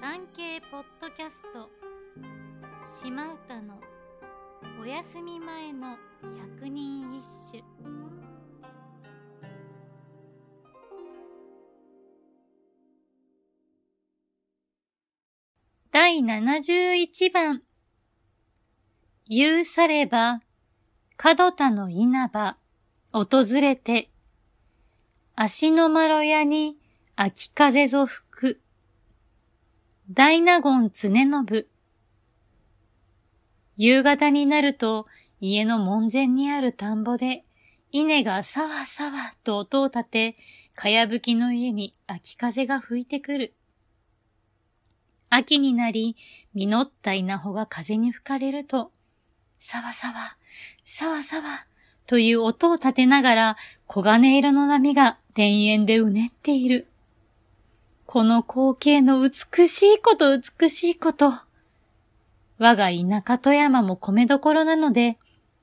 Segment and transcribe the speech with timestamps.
[0.00, 1.68] 産経ポッドキャスト。
[2.82, 3.78] 島唄の
[4.80, 5.98] お休み前の
[6.56, 7.62] 百人一首。
[15.92, 17.62] 第71番。
[19.28, 20.40] 言うされば
[21.18, 22.56] 角田の稲葉
[23.12, 24.08] 訪れて
[25.36, 26.78] 足のまろやに
[27.16, 28.29] 秋風ぞ吹く
[30.12, 31.08] 大納言常
[31.46, 31.66] 信。
[33.76, 35.06] 夕方になると
[35.40, 37.44] 家の門前にある田んぼで
[37.92, 40.36] 稲がさわさわと音を立て、
[40.74, 43.54] かやぶきの家に秋風が吹いてくる。
[45.28, 46.16] 秋になり、
[46.54, 48.90] 実った稲穂が風に吹かれると、
[49.60, 50.36] さわさわ、
[50.84, 51.66] さわさわ、
[52.08, 53.56] という音を立てながら、
[53.88, 56.89] 黄金色の波が田園でうねっている。
[58.12, 61.32] この光景の美しいこと美しいこと。
[62.58, 65.16] 我が田舎富山も米どころなので、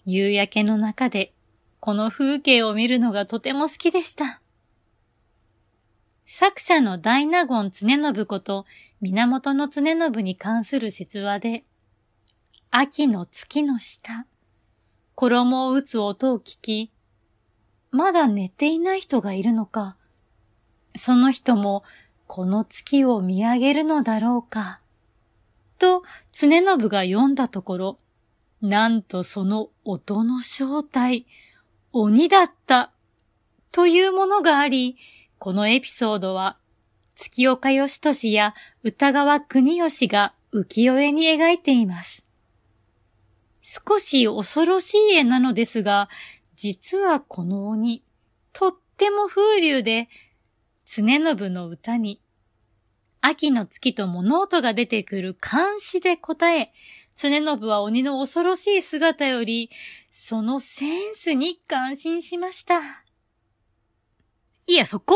[0.05, 1.33] 夕焼けの中で
[1.81, 4.39] この風景を見るのがとても好きでした。
[6.25, 8.65] 作者の大納言常信こと
[9.01, 11.65] 源の常信に関する説話で、
[12.71, 14.25] 秋の月の下、
[15.15, 16.91] 衣を打つ音を聞き、
[17.91, 19.97] まだ寝ていない人がいるのか、
[20.95, 21.83] その人も
[22.27, 24.81] この月を見上げるのだろうか？
[25.79, 27.99] と、常信が読んだところ、
[28.61, 31.25] なんとその音の正体、
[31.93, 32.91] 鬼だった、
[33.71, 34.97] というものがあり、
[35.39, 36.57] このエピソードは、
[37.15, 42.23] 月岡義俊や歌川国義が浮世絵に描いています。
[43.61, 46.09] 少し恐ろしい絵なのですが、
[46.55, 48.03] 実はこの鬼、
[48.53, 50.09] とっても風流で、
[50.89, 52.21] 常信の歌に、
[53.19, 56.71] 秋の月と物音が出てくる監視で答え、
[57.15, 59.69] 常信は鬼の恐ろしい姿より、
[60.11, 63.03] そのセンスに感心しました。
[64.65, 65.15] いや、そこ？